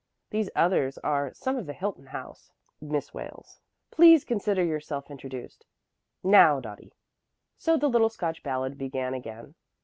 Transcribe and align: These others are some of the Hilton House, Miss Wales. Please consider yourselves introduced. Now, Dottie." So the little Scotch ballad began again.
These 0.31 0.49
others 0.55 0.97
are 1.03 1.31
some 1.35 1.57
of 1.57 1.67
the 1.67 1.73
Hilton 1.73 2.07
House, 2.07 2.51
Miss 2.81 3.13
Wales. 3.13 3.59
Please 3.91 4.25
consider 4.25 4.65
yourselves 4.65 5.11
introduced. 5.11 5.67
Now, 6.23 6.59
Dottie." 6.59 6.93
So 7.55 7.77
the 7.77 7.87
little 7.87 8.09
Scotch 8.09 8.41
ballad 8.41 8.79
began 8.79 9.13
again. 9.13 9.53